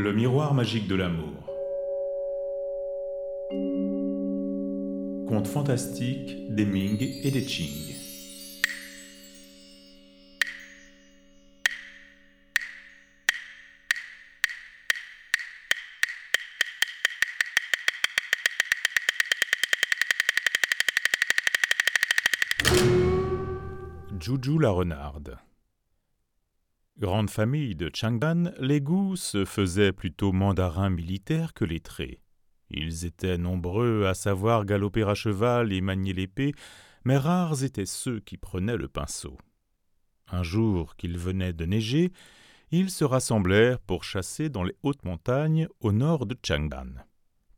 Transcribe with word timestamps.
Le 0.00 0.12
miroir 0.12 0.54
magique 0.54 0.86
de 0.86 0.94
l'amour. 0.94 1.34
Conte 5.28 5.48
fantastique 5.48 6.54
des 6.54 6.64
Ming 6.64 7.02
et 7.02 7.32
des 7.32 7.44
Qing. 7.44 7.96
Juju 24.20 24.60
la 24.60 24.70
renarde. 24.70 25.38
Grande 27.00 27.30
famille 27.30 27.76
de 27.76 27.92
Changdan, 27.94 28.50
les 28.58 28.80
goûts 28.80 29.14
se 29.14 29.44
faisaient 29.44 29.92
plutôt 29.92 30.32
mandarins 30.32 30.90
militaires 30.90 31.54
que 31.54 31.64
lettrés. 31.64 32.20
Ils 32.70 33.04
étaient 33.04 33.38
nombreux 33.38 34.06
à 34.06 34.14
savoir 34.14 34.64
galoper 34.64 35.04
à 35.04 35.14
cheval 35.14 35.72
et 35.72 35.80
manier 35.80 36.12
l'épée, 36.12 36.54
mais 37.04 37.16
rares 37.16 37.62
étaient 37.62 37.86
ceux 37.86 38.18
qui 38.18 38.36
prenaient 38.36 38.76
le 38.76 38.88
pinceau. 38.88 39.38
Un 40.26 40.42
jour 40.42 40.96
qu'il 40.96 41.16
venait 41.18 41.52
de 41.52 41.66
neiger, 41.66 42.10
ils 42.72 42.90
se 42.90 43.04
rassemblèrent 43.04 43.78
pour 43.78 44.02
chasser 44.02 44.48
dans 44.48 44.64
les 44.64 44.74
hautes 44.82 45.04
montagnes 45.04 45.68
au 45.78 45.92
nord 45.92 46.26
de 46.26 46.36
Changdan. 46.44 47.04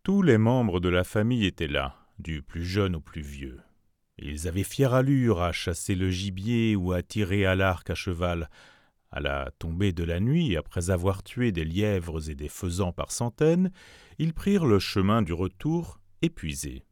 Tous 0.02 0.20
les 0.20 0.36
membres 0.36 0.80
de 0.80 0.90
la 0.90 1.02
famille 1.02 1.46
étaient 1.46 1.66
là, 1.66 1.96
du 2.18 2.42
plus 2.42 2.66
jeune 2.66 2.94
au 2.94 3.00
plus 3.00 3.22
vieux. 3.22 3.58
Ils 4.18 4.48
avaient 4.48 4.64
fière 4.64 4.92
allure 4.92 5.40
à 5.40 5.52
chasser 5.52 5.94
le 5.94 6.10
gibier 6.10 6.76
ou 6.76 6.92
à 6.92 7.02
tirer 7.02 7.46
à 7.46 7.54
l'arc 7.54 7.88
à 7.88 7.94
cheval, 7.94 8.50
à 9.12 9.20
la 9.20 9.50
tombée 9.58 9.92
de 9.92 10.04
la 10.04 10.20
nuit, 10.20 10.56
après 10.56 10.90
avoir 10.90 11.22
tué 11.22 11.52
des 11.52 11.64
lièvres 11.64 12.30
et 12.30 12.34
des 12.34 12.48
faisans 12.48 12.92
par 12.92 13.10
centaines, 13.10 13.70
ils 14.18 14.34
prirent 14.34 14.66
le 14.66 14.78
chemin 14.78 15.22
du 15.22 15.32
retour, 15.32 16.00
épuisés. 16.22 16.84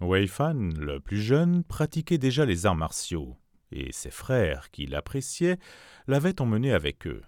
Wei 0.00 0.26
Fan, 0.26 0.78
le 0.78 1.00
plus 1.00 1.20
jeune, 1.20 1.64
pratiquait 1.64 2.18
déjà 2.18 2.44
les 2.44 2.66
arts 2.66 2.76
martiaux, 2.76 3.36
et 3.72 3.92
ses 3.92 4.10
frères, 4.10 4.70
qui 4.70 4.86
l'appréciaient, 4.86 5.58
l'avaient 6.06 6.40
emmené 6.40 6.72
avec 6.72 7.06
eux. 7.06 7.22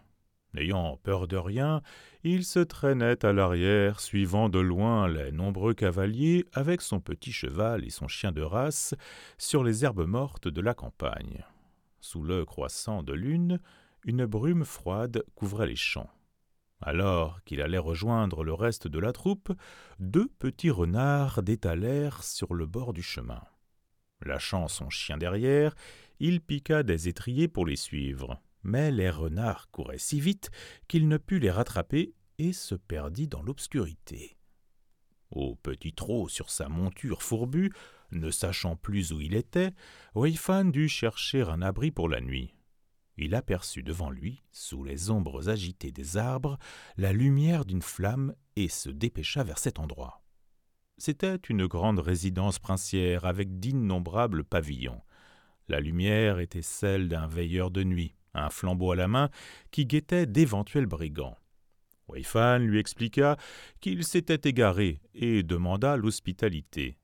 N'ayant 0.54 0.96
peur 1.02 1.28
de 1.28 1.36
rien, 1.36 1.82
il 2.22 2.44
se 2.44 2.60
traînait 2.60 3.24
à 3.24 3.32
l'arrière, 3.32 4.00
suivant 4.00 4.48
de 4.48 4.58
loin 4.58 5.06
les 5.06 5.30
nombreux 5.30 5.74
cavaliers 5.74 6.46
avec 6.54 6.80
son 6.80 7.00
petit 7.00 7.32
cheval 7.32 7.84
et 7.84 7.90
son 7.90 8.08
chien 8.08 8.32
de 8.32 8.42
race 8.42 8.94
sur 9.36 9.62
les 9.64 9.84
herbes 9.84 10.06
mortes 10.06 10.48
de 10.48 10.60
la 10.60 10.72
campagne. 10.72 11.44
Sous 12.00 12.22
le 12.22 12.44
croissant 12.44 13.02
de 13.02 13.12
lune, 13.12 13.60
une 14.06 14.24
brume 14.24 14.64
froide 14.64 15.24
couvrait 15.34 15.66
les 15.66 15.76
champs. 15.76 16.10
Alors 16.80 17.42
qu'il 17.44 17.60
allait 17.60 17.76
rejoindre 17.76 18.44
le 18.44 18.54
reste 18.54 18.86
de 18.86 18.98
la 18.98 19.12
troupe, 19.12 19.52
deux 19.98 20.28
petits 20.38 20.70
renards 20.70 21.42
détalèrent 21.42 22.22
sur 22.22 22.54
le 22.54 22.66
bord 22.66 22.92
du 22.92 23.02
chemin. 23.02 23.42
Lâchant 24.24 24.68
son 24.68 24.90
chien 24.90 25.18
derrière, 25.18 25.74
il 26.20 26.40
piqua 26.40 26.82
des 26.82 27.08
étriers 27.08 27.48
pour 27.48 27.66
les 27.66 27.76
suivre, 27.76 28.40
mais 28.62 28.90
les 28.92 29.10
renards 29.10 29.70
couraient 29.70 29.98
si 29.98 30.20
vite 30.20 30.50
qu'il 30.86 31.08
ne 31.08 31.18
put 31.18 31.40
les 31.40 31.50
rattraper 31.50 32.14
et 32.38 32.52
se 32.52 32.74
perdit 32.74 33.26
dans 33.26 33.42
l'obscurité. 33.42 34.36
Au 35.30 35.56
petit 35.56 35.92
trot 35.92 36.28
sur 36.28 36.50
sa 36.50 36.68
monture 36.68 37.22
fourbue, 37.22 37.72
ne 38.12 38.30
sachant 38.30 38.76
plus 38.76 39.12
où 39.12 39.20
il 39.20 39.34
était, 39.34 39.72
Weifan 40.14 40.66
dut 40.66 40.88
chercher 40.88 41.42
un 41.42 41.60
abri 41.60 41.90
pour 41.90 42.08
la 42.08 42.20
nuit 42.20 42.55
il 43.18 43.34
aperçut 43.34 43.82
devant 43.82 44.10
lui, 44.10 44.42
sous 44.52 44.84
les 44.84 45.10
ombres 45.10 45.48
agitées 45.48 45.92
des 45.92 46.16
arbres, 46.16 46.58
la 46.96 47.12
lumière 47.12 47.64
d'une 47.64 47.82
flamme 47.82 48.34
et 48.56 48.68
se 48.68 48.90
dépêcha 48.90 49.42
vers 49.42 49.58
cet 49.58 49.78
endroit. 49.78 50.22
C'était 50.98 51.36
une 51.36 51.66
grande 51.66 51.98
résidence 51.98 52.58
princière 52.58 53.24
avec 53.24 53.58
d'innombrables 53.58 54.44
pavillons. 54.44 55.00
La 55.68 55.80
lumière 55.80 56.38
était 56.38 56.62
celle 56.62 57.08
d'un 57.08 57.26
veilleur 57.26 57.70
de 57.70 57.84
nuit, 57.84 58.14
un 58.34 58.50
flambeau 58.50 58.92
à 58.92 58.96
la 58.96 59.08
main, 59.08 59.30
qui 59.70 59.86
guettait 59.86 60.26
d'éventuels 60.26 60.86
brigands. 60.86 61.36
Weifan 62.08 62.58
lui 62.58 62.78
expliqua 62.78 63.36
qu'il 63.80 64.04
s'était 64.04 64.48
égaré 64.48 65.00
et 65.14 65.42
demanda 65.42 65.96
l'hospitalité. 65.96 66.98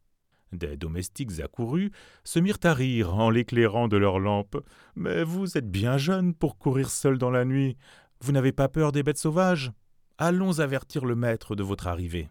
Des 0.52 0.76
domestiques 0.76 1.40
accourus 1.40 1.90
se 2.24 2.38
mirent 2.38 2.58
à 2.62 2.74
rire 2.74 3.14
en 3.14 3.30
l'éclairant 3.30 3.88
de 3.88 3.96
leurs 3.96 4.18
lampes. 4.18 4.62
Mais 4.94 5.24
vous 5.24 5.56
êtes 5.56 5.70
bien 5.70 5.96
jeune 5.96 6.34
pour 6.34 6.58
courir 6.58 6.90
seul 6.90 7.16
dans 7.18 7.30
la 7.30 7.44
nuit. 7.44 7.76
Vous 8.20 8.32
n'avez 8.32 8.52
pas 8.52 8.68
peur 8.68 8.92
des 8.92 9.02
bêtes 9.02 9.18
sauvages? 9.18 9.72
Allons 10.18 10.60
avertir 10.60 11.04
le 11.04 11.16
maître 11.16 11.56
de 11.56 11.62
votre 11.62 11.86
arrivée. 11.86 12.28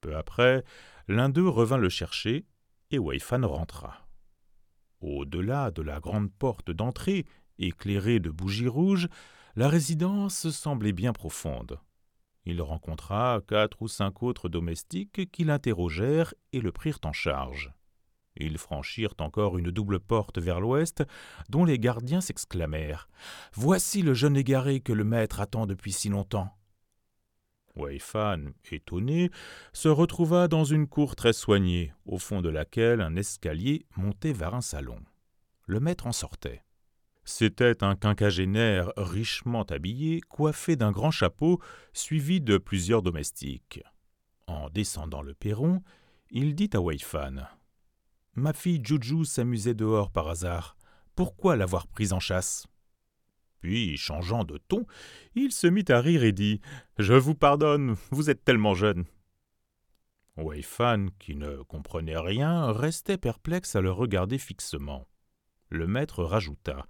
Peu 0.00 0.16
après, 0.16 0.64
l'un 1.06 1.28
d'eux 1.28 1.48
revint 1.48 1.78
le 1.78 1.88
chercher, 1.88 2.46
et 2.90 2.98
Weifan 2.98 3.44
rentra. 3.44 4.08
Au-delà 5.00 5.70
de 5.70 5.82
la 5.82 6.00
grande 6.00 6.32
porte 6.32 6.70
d'entrée, 6.70 7.24
éclairée 7.58 8.18
de 8.18 8.30
bougies 8.30 8.68
rouges, 8.68 9.08
la 9.56 9.68
résidence 9.68 10.50
semblait 10.50 10.92
bien 10.92 11.12
profonde. 11.12 11.78
Il 12.50 12.62
rencontra 12.62 13.42
quatre 13.46 13.82
ou 13.82 13.88
cinq 13.88 14.22
autres 14.22 14.48
domestiques 14.48 15.30
qui 15.30 15.44
l'interrogèrent 15.44 16.32
et 16.54 16.62
le 16.62 16.72
prirent 16.72 17.00
en 17.04 17.12
charge. 17.12 17.74
Ils 18.36 18.56
franchirent 18.56 19.12
encore 19.20 19.58
une 19.58 19.70
double 19.70 20.00
porte 20.00 20.38
vers 20.38 20.58
l'ouest, 20.58 21.04
dont 21.50 21.66
les 21.66 21.78
gardiens 21.78 22.22
s'exclamèrent 22.22 23.10
Voici 23.52 24.00
le 24.00 24.14
jeune 24.14 24.34
égaré 24.34 24.80
que 24.80 24.94
le 24.94 25.04
maître 25.04 25.40
attend 25.40 25.66
depuis 25.66 25.92
si 25.92 26.08
longtemps. 26.08 26.56
Weifan, 27.76 28.54
étonné, 28.72 29.30
se 29.74 29.88
retrouva 29.88 30.48
dans 30.48 30.64
une 30.64 30.88
cour 30.88 31.16
très 31.16 31.34
soignée, 31.34 31.92
au 32.06 32.16
fond 32.16 32.40
de 32.40 32.48
laquelle 32.48 33.02
un 33.02 33.14
escalier 33.14 33.84
montait 33.94 34.32
vers 34.32 34.54
un 34.54 34.62
salon. 34.62 35.00
Le 35.66 35.80
maître 35.80 36.06
en 36.06 36.12
sortait. 36.12 36.64
C'était 37.30 37.84
un 37.84 37.94
quinquagénaire 37.94 38.90
richement 38.96 39.64
habillé, 39.64 40.22
coiffé 40.22 40.76
d'un 40.76 40.92
grand 40.92 41.10
chapeau, 41.10 41.60
suivi 41.92 42.40
de 42.40 42.56
plusieurs 42.56 43.02
domestiques. 43.02 43.84
En 44.46 44.70
descendant 44.70 45.20
le 45.20 45.34
perron, 45.34 45.82
il 46.30 46.54
dit 46.54 46.70
à 46.72 46.80
Weifan 46.80 47.46
Ma 48.34 48.54
fille 48.54 48.80
Juju 48.82 49.26
s'amusait 49.26 49.74
dehors 49.74 50.10
par 50.10 50.28
hasard. 50.28 50.78
Pourquoi 51.14 51.54
l'avoir 51.54 51.86
prise 51.86 52.14
en 52.14 52.18
chasse? 52.18 52.66
Puis, 53.60 53.98
changeant 53.98 54.44
de 54.44 54.56
ton, 54.56 54.86
il 55.34 55.52
se 55.52 55.66
mit 55.66 55.84
à 55.90 56.00
rire 56.00 56.24
et 56.24 56.32
dit 56.32 56.62
Je 56.98 57.12
vous 57.12 57.34
pardonne, 57.34 57.94
vous 58.10 58.30
êtes 58.30 58.42
tellement 58.42 58.74
jeune. 58.74 59.04
Weifan, 60.38 61.08
qui 61.18 61.36
ne 61.36 61.58
comprenait 61.64 62.18
rien, 62.18 62.72
restait 62.72 63.18
perplexe 63.18 63.76
à 63.76 63.82
le 63.82 63.92
regarder 63.92 64.38
fixement. 64.38 65.06
Le 65.70 65.86
maître 65.86 66.24
rajouta. 66.24 66.86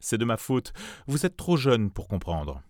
C'est 0.00 0.18
de 0.18 0.24
ma 0.24 0.36
faute. 0.36 0.72
Vous 1.06 1.24
êtes 1.26 1.36
trop 1.36 1.56
jeune 1.56 1.90
pour 1.90 2.08
comprendre. 2.08 2.62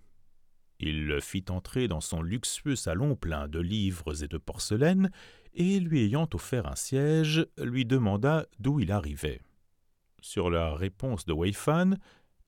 Il 0.81 1.07
le 1.07 1.21
fit 1.21 1.45
entrer 1.49 1.89
dans 1.89 2.01
son 2.01 2.23
luxueux 2.23 2.77
salon 2.77 3.17
plein 3.17 3.49
de 3.49 3.61
livres 3.61 4.23
et 4.23 4.29
de 4.29 4.39
porcelaine, 4.39 5.11
et 5.55 5.79
lui 5.81 6.05
ayant 6.05 6.29
offert 6.35 6.67
un 6.67 6.75
siège, 6.75 7.47
lui 7.59 7.85
demanda 7.85 8.47
d'où 8.59 8.81
il 8.81 8.91
arrivait. 8.91 9.41
Sur 10.21 10.51
la 10.51 10.75
réponse 10.75 11.27
de 11.27 11.33
Weifan, 11.33 11.97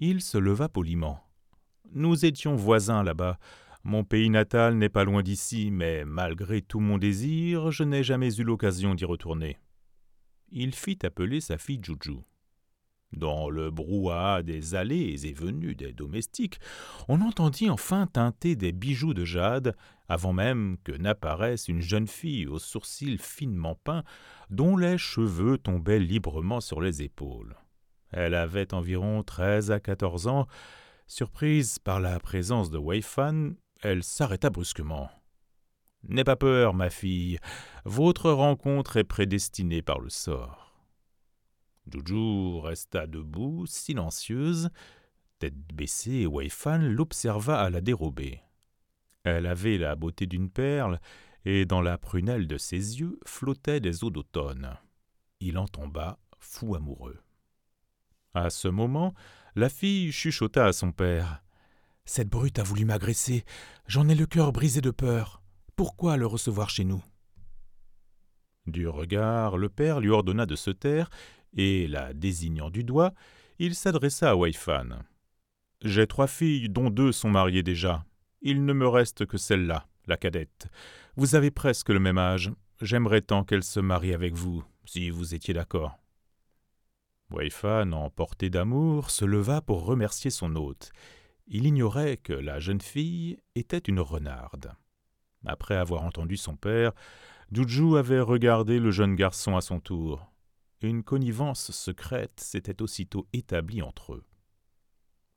il 0.01 0.21
se 0.21 0.39
leva 0.39 0.69
poliment. 0.69 1.23
Nous 1.93 2.25
étions 2.25 2.57
voisins 2.57 3.03
là-bas. 3.03 3.39
Mon 3.85 4.03
pays 4.03 4.31
natal 4.31 4.77
n'est 4.77 4.89
pas 4.89 5.05
loin 5.05 5.23
d'ici, 5.23 5.71
mais 5.71 6.05
malgré 6.05 6.61
tout 6.63 6.81
mon 6.81 6.99
désir, 6.99 7.71
je 7.71 7.85
n'ai 7.85 8.03
jamais 8.03 8.35
eu 8.35 8.43
l'occasion 8.43 8.95
d'y 8.95 9.05
retourner. 9.05 9.59
Il 10.51 10.75
fit 10.75 10.99
appeler 11.05 11.41
sa 11.41 11.59
fille 11.59 11.81
Juju. 11.83 12.19
Dans 13.13 13.49
le 13.49 13.71
brouhaha 13.71 14.43
des 14.43 14.75
allées 14.75 15.27
et 15.27 15.33
venues 15.33 15.75
des 15.75 15.93
domestiques, 15.93 16.59
on 17.09 17.21
entendit 17.21 17.71
enfin 17.71 18.07
teinter 18.07 18.57
des 18.57 18.73
bijoux 18.73 19.15
de 19.15 19.25
jade, 19.25 19.77
avant 20.09 20.33
même 20.33 20.77
que 20.85 20.93
n'apparaisse 20.93 21.69
une 21.69 21.81
jeune 21.81 22.09
fille 22.09 22.47
aux 22.47 22.59
sourcils 22.59 23.19
finement 23.19 23.77
peints, 23.85 24.05
dont 24.51 24.77
les 24.77 24.99
cheveux 24.99 25.57
tombaient 25.57 26.01
librement 26.01 26.61
sur 26.61 26.81
les 26.81 27.03
épaules. 27.03 27.57
Elle 28.11 28.35
avait 28.35 28.75
environ 28.75 29.23
treize 29.23 29.71
à 29.71 29.81
quatorze 29.81 30.27
ans. 30.27 30.47
Surprise 31.07 31.79
par 31.79 32.01
la 32.01 32.19
présence 32.19 32.71
de 32.71 32.79
Weifan, 32.79 33.53
elle 33.83 34.03
s'arrêta 34.03 34.51
brusquement. 34.51 35.09
N'aie 36.09 36.25
pas 36.25 36.37
peur, 36.37 36.75
ma 36.75 36.91
fille, 36.91 37.39
votre 37.85 38.31
rencontre 38.31 38.97
est 38.97 39.05
prédestinée 39.05 39.83
par 39.83 39.99
le 39.99 40.09
sort. 40.09 40.66
Juju 41.91 42.61
resta 42.61 43.07
debout, 43.07 43.67
silencieuse, 43.67 44.71
tête 45.39 45.57
baissée, 45.73 46.27
Weifan 46.27 46.79
l'observa 46.79 47.61
à 47.61 47.71
la 47.71 47.81
dérobée. 47.81 48.41
Elle 49.25 49.47
avait 49.47 49.79
la 49.79 49.97
beauté 49.97 50.27
d'une 50.27 50.51
perle, 50.51 51.01
et 51.45 51.65
dans 51.65 51.81
la 51.81 51.97
prunelle 51.97 52.49
de 52.49 52.59
ses 52.59 52.99
yeux 53.01 53.19
flottaient 53.25 53.81
des 53.81 54.03
eaux 54.03 54.11
d'automne. 54.11 54.77
Il 55.41 55.59
en 55.59 55.67
tomba 55.67 56.19
fou 56.39 56.75
amoureux. 56.75 57.19
À 58.35 58.51
ce 58.51 58.69
moment, 58.69 59.15
la 59.55 59.69
fille 59.69 60.13
chuchota 60.13 60.67
à 60.67 60.73
son 60.73 60.93
père. 60.93 61.43
Cette 62.05 62.29
brute 62.29 62.59
a 62.59 62.63
voulu 62.63 62.85
m'agresser. 62.85 63.45
J'en 63.87 64.09
ai 64.09 64.15
le 64.15 64.27
cœur 64.27 64.53
brisé 64.53 64.81
de 64.81 64.91
peur. 64.91 65.43
Pourquoi 65.75 66.17
le 66.17 66.27
recevoir 66.27 66.71
chez 66.71 66.85
nous? 66.85 67.03
Du 68.67 68.89
regard, 68.89 69.57
le 69.57 69.69
père 69.69 70.01
lui 70.01 70.11
ordonna 70.11 70.47
de 70.47 70.57
se 70.57 70.71
taire, 70.71 71.09
et, 71.57 71.89
la 71.89 72.13
désignant 72.13 72.71
du 72.71 72.85
doigt, 72.85 73.13
il 73.59 73.75
s'adressa 73.75 74.31
à 74.31 74.35
Waifan. 74.37 75.03
J'ai 75.83 76.07
trois 76.07 76.27
filles, 76.27 76.69
dont 76.69 76.91
deux 76.91 77.13
sont 77.13 77.31
mariées 77.31 77.63
déjà. 77.63 78.05
Il 78.43 78.65
ne 78.65 78.73
me 78.73 78.87
reste 78.87 79.27
que 79.27 79.39
celle-là, 79.39 79.87
la 80.07 80.17
cadette. 80.17 80.69
Vous 81.17 81.35
avez 81.35 81.51
presque 81.51 81.89
le 81.89 82.01
même 82.01 82.19
âge. 82.19 82.53
J'aimerais 82.81 83.23
tant 83.23 83.45
qu'elle 83.45 83.65
se 83.65 83.81
marie 83.81 84.15
avec 84.15 84.35
vous, 84.35 84.63
si 84.85 85.11
vous 85.11 85.35
étiez 85.35 85.55
d'accord. 85.55 85.99
Waifan, 87.31 87.93
emporté 87.93 88.51
d'amour, 88.51 89.11
se 89.11 89.25
leva 89.25 89.61
pour 89.61 89.85
remercier 89.85 90.31
son 90.31 90.55
hôte. 90.57 90.93
Il 91.49 91.67
ignorait 91.67 92.17
que 92.17 92.33
la 92.33 92.61
jeune 92.61 92.81
fille 92.81 93.39
était 93.55 93.79
une 93.79 94.01
renarde. 94.01 94.73
Après 95.45 95.77
avoir 95.77 96.03
entendu 96.05 96.37
son 96.37 96.57
père, 96.57 96.93
Juju 97.53 97.97
avait 97.97 98.21
regardé 98.21 98.79
le 98.79 98.91
jeune 98.91 99.15
garçon 99.15 99.57
à 99.57 99.61
son 99.61 99.81
tour. 99.81 100.27
Une 100.83 101.03
connivence 101.03 101.71
secrète 101.71 102.41
s'était 102.41 102.83
aussitôt 102.83 103.27
établie 103.33 103.83
entre 103.83 104.15
eux. 104.15 104.25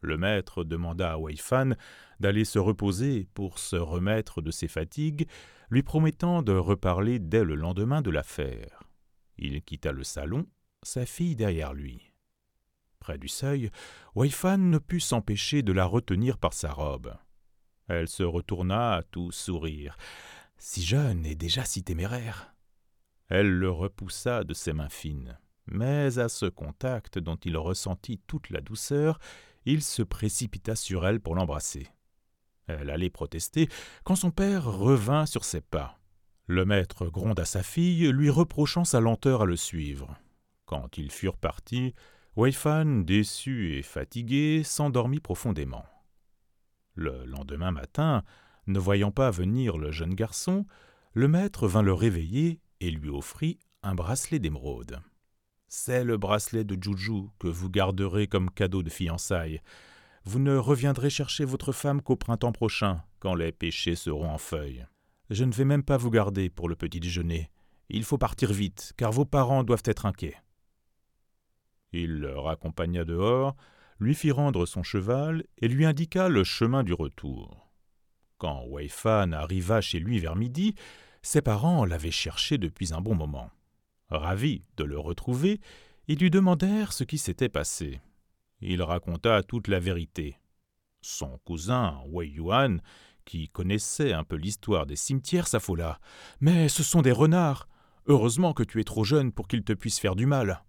Le 0.01 0.17
maître 0.17 0.63
demanda 0.63 1.13
à 1.13 1.17
Waifan 1.17 1.71
d'aller 2.19 2.45
se 2.45 2.59
reposer 2.59 3.27
pour 3.33 3.59
se 3.59 3.75
remettre 3.75 4.41
de 4.41 4.51
ses 4.51 4.67
fatigues, 4.67 5.27
lui 5.69 5.83
promettant 5.83 6.41
de 6.41 6.53
reparler 6.53 7.19
dès 7.19 7.43
le 7.43 7.55
lendemain 7.55 8.01
de 8.01 8.09
l'affaire. 8.09 8.83
Il 9.37 9.61
quitta 9.61 9.91
le 9.91 10.03
salon, 10.03 10.45
sa 10.83 11.05
fille 11.05 11.35
derrière 11.35 11.73
lui. 11.73 12.11
Près 12.99 13.17
du 13.17 13.27
seuil, 13.27 13.71
Waifan 14.15 14.57
ne 14.57 14.77
put 14.77 14.99
s'empêcher 14.99 15.61
de 15.61 15.71
la 15.71 15.85
retenir 15.85 16.37
par 16.37 16.53
sa 16.53 16.71
robe. 16.71 17.13
Elle 17.87 18.07
se 18.07 18.23
retourna 18.23 19.03
tout 19.11 19.31
sourire. 19.31 19.97
Si 20.57 20.83
jeune 20.83 21.25
et 21.25 21.35
déjà 21.35 21.63
si 21.63 21.83
téméraire. 21.83 22.53
Elle 23.29 23.51
le 23.51 23.69
repoussa 23.69 24.43
de 24.43 24.53
ses 24.53 24.73
mains 24.73 24.89
fines. 24.89 25.37
Mais 25.67 26.17
à 26.17 26.29
ce 26.29 26.47
contact 26.47 27.19
dont 27.19 27.37
il 27.37 27.57
ressentit 27.57 28.19
toute 28.25 28.49
la 28.49 28.59
douceur, 28.59 29.19
il 29.65 29.83
se 29.83 30.01
précipita 30.01 30.75
sur 30.75 31.05
elle 31.05 31.19
pour 31.19 31.35
l'embrasser. 31.35 31.87
Elle 32.67 32.89
allait 32.89 33.09
protester 33.09 33.69
quand 34.03 34.15
son 34.15 34.31
père 34.31 34.65
revint 34.65 35.25
sur 35.25 35.43
ses 35.43 35.61
pas. 35.61 35.99
Le 36.47 36.65
maître 36.65 37.07
gronda 37.07 37.45
sa 37.45 37.61
fille, 37.61 38.11
lui 38.11 38.31
reprochant 38.31 38.83
sa 38.83 38.99
lenteur 38.99 39.43
à 39.43 39.45
le 39.45 39.55
suivre. 39.55 40.17
Quand 40.65 40.97
ils 40.97 41.11
furent 41.11 41.37
partis, 41.37 41.93
Weifan, 42.35 43.03
déçu 43.03 43.75
et 43.75 43.83
fatigué, 43.83 44.63
s'endormit 44.63 45.19
profondément. 45.19 45.85
Le 46.95 47.25
lendemain 47.25 47.71
matin, 47.71 48.23
ne 48.65 48.79
voyant 48.79 49.11
pas 49.11 49.29
venir 49.29 49.77
le 49.77 49.91
jeune 49.91 50.15
garçon, 50.15 50.65
le 51.13 51.27
maître 51.27 51.67
vint 51.67 51.81
le 51.83 51.93
réveiller 51.93 52.59
et 52.81 52.91
lui 52.91 53.09
offrit 53.09 53.59
un 53.83 53.95
bracelet 53.95 54.39
d'émeraude. 54.39 54.99
C'est 55.67 56.03
le 56.03 56.17
bracelet 56.17 56.63
de 56.63 56.81
Juju 56.81 57.29
que 57.39 57.47
vous 57.47 57.69
garderez 57.69 58.27
comme 58.27 58.49
cadeau 58.49 58.83
de 58.83 58.89
fiançailles. 58.89 59.61
Vous 60.25 60.39
ne 60.39 60.55
reviendrez 60.55 61.09
chercher 61.09 61.45
votre 61.45 61.71
femme 61.71 62.01
qu'au 62.01 62.15
printemps 62.15 62.51
prochain, 62.51 63.03
quand 63.19 63.35
les 63.35 63.51
pêchers 63.51 63.95
seront 63.95 64.29
en 64.29 64.37
feuilles. 64.37 64.87
Je 65.29 65.43
ne 65.43 65.51
vais 65.51 65.65
même 65.65 65.83
pas 65.83 65.97
vous 65.97 66.09
garder 66.09 66.49
pour 66.49 66.69
le 66.69 66.75
petit 66.75 66.99
déjeuner. 66.99 67.51
Il 67.89 68.03
faut 68.03 68.17
partir 68.17 68.51
vite, 68.51 68.93
car 68.97 69.11
vos 69.11 69.25
parents 69.25 69.63
doivent 69.63 69.83
être 69.85 70.05
inquiets. 70.05 70.37
Il 71.91 72.19
leur 72.19 72.47
accompagna 72.49 73.03
dehors, 73.03 73.55
lui 73.99 74.15
fit 74.15 74.31
rendre 74.31 74.65
son 74.65 74.83
cheval 74.83 75.43
et 75.57 75.67
lui 75.67 75.85
indiqua 75.85 76.29
le 76.29 76.43
chemin 76.43 76.83
du 76.83 76.93
retour. 76.93 77.69
Quand 78.37 78.63
Weifan 78.67 79.33
arriva 79.33 79.81
chez 79.81 79.99
lui 79.99 80.19
vers 80.19 80.35
midi, 80.35 80.75
ses 81.21 81.41
parents 81.41 81.85
l'avaient 81.85 82.11
cherché 82.11 82.57
depuis 82.57 82.93
un 82.93 83.01
bon 83.01 83.15
moment. 83.15 83.49
Ravis 84.09 84.63
de 84.77 84.83
le 84.83 84.99
retrouver, 84.99 85.59
ils 86.07 86.17
lui 86.17 86.31
demandèrent 86.31 86.93
ce 86.93 87.03
qui 87.03 87.17
s'était 87.17 87.49
passé. 87.49 88.01
Il 88.61 88.81
raconta 88.81 89.43
toute 89.43 89.67
la 89.67 89.79
vérité. 89.79 90.37
Son 91.01 91.37
cousin, 91.45 92.01
Wei 92.07 92.29
Yuan, 92.29 92.81
qui 93.25 93.47
connaissait 93.47 94.13
un 94.13 94.23
peu 94.23 94.35
l'histoire 94.35 94.85
des 94.85 94.95
cimetières, 94.95 95.47
s'affola. 95.47 95.99
Mais 96.39 96.67
ce 96.67 96.83
sont 96.83 97.01
des 97.01 97.11
renards. 97.11 97.67
Heureusement 98.07 98.53
que 98.53 98.63
tu 98.63 98.81
es 98.81 98.83
trop 98.83 99.03
jeune 99.03 99.31
pour 99.31 99.47
qu'ils 99.47 99.63
te 99.63 99.73
puissent 99.73 99.99
faire 99.99 100.15
du 100.15 100.25
mal. 100.25 100.63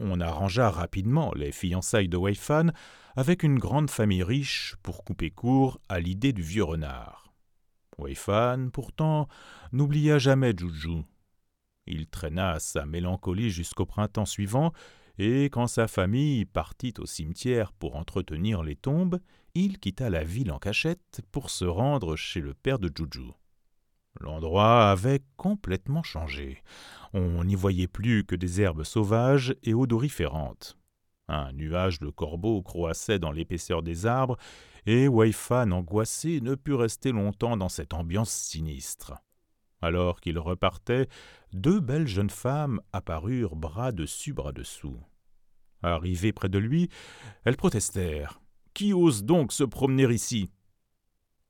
On 0.00 0.20
arrangea 0.20 0.70
rapidement 0.70 1.32
les 1.34 1.52
fiançailles 1.52 2.08
de 2.08 2.16
Wei 2.16 2.34
Fan 2.34 2.72
avec 3.14 3.42
une 3.42 3.58
grande 3.58 3.90
famille 3.90 4.22
riche 4.22 4.76
pour 4.82 5.04
couper 5.04 5.30
court 5.30 5.78
à 5.88 6.00
l'idée 6.00 6.32
du 6.32 6.42
vieux 6.42 6.64
renard. 6.64 7.21
Wei 7.98 8.14
Fan, 8.14 8.70
pourtant, 8.70 9.28
n'oublia 9.72 10.18
jamais 10.18 10.54
Juju. 10.56 11.02
Il 11.86 12.06
traîna 12.06 12.58
sa 12.58 12.86
mélancolie 12.86 13.50
jusqu'au 13.50 13.86
printemps 13.86 14.26
suivant, 14.26 14.72
et 15.18 15.44
quand 15.46 15.66
sa 15.66 15.88
famille 15.88 16.44
partit 16.44 16.94
au 16.98 17.06
cimetière 17.06 17.72
pour 17.72 17.96
entretenir 17.96 18.62
les 18.62 18.76
tombes, 18.76 19.18
il 19.54 19.78
quitta 19.78 20.08
la 20.08 20.24
ville 20.24 20.52
en 20.52 20.58
cachette 20.58 21.20
pour 21.30 21.50
se 21.50 21.64
rendre 21.64 22.16
chez 22.16 22.40
le 22.40 22.54
père 22.54 22.78
de 22.78 22.90
Juju. 22.94 23.32
L'endroit 24.20 24.90
avait 24.90 25.22
complètement 25.36 26.02
changé. 26.02 26.62
On 27.12 27.44
n'y 27.44 27.54
voyait 27.54 27.88
plus 27.88 28.24
que 28.24 28.36
des 28.36 28.60
herbes 28.60 28.84
sauvages 28.84 29.54
et 29.62 29.74
odoriférantes. 29.74 30.76
Un 31.28 31.52
nuage 31.52 31.98
de 31.98 32.08
corbeaux 32.10 32.62
croissait 32.62 33.18
dans 33.18 33.32
l'épaisseur 33.32 33.82
des 33.82 34.06
arbres, 34.06 34.36
et 34.86 35.08
Waifan, 35.08 35.70
angoissé, 35.70 36.40
ne 36.40 36.54
put 36.54 36.74
rester 36.74 37.12
longtemps 37.12 37.56
dans 37.56 37.68
cette 37.68 37.94
ambiance 37.94 38.30
sinistre. 38.30 39.14
Alors 39.80 40.20
qu'il 40.20 40.38
repartait, 40.38 41.08
deux 41.52 41.80
belles 41.80 42.06
jeunes 42.06 42.30
femmes 42.30 42.80
apparurent 42.92 43.56
bras 43.56 43.92
dessus 43.92 44.32
bras 44.32 44.52
dessous. 44.52 44.98
Arrivées 45.82 46.32
près 46.32 46.48
de 46.48 46.58
lui, 46.58 46.88
elles 47.44 47.56
protestèrent. 47.56 48.40
Qui 48.74 48.92
ose 48.92 49.24
donc 49.24 49.52
se 49.52 49.64
promener 49.64 50.12
ici? 50.12 50.50